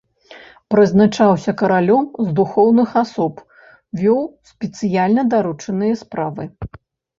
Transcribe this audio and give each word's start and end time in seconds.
Прызначаўся 0.73 1.53
каралём 1.59 2.07
з 2.29 2.33
духоўных 2.39 2.89
асоб, 3.03 3.33
вёў 4.01 4.21
спецыяльна 4.55 5.29
даручаныя 5.37 6.03
справы. 6.05 6.43